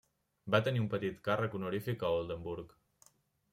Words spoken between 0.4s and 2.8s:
Va tenir un petit càrrec honorífic a Oldenburg.